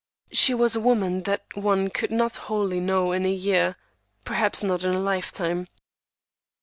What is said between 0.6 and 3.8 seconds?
a woman that one could not wholly know in a year,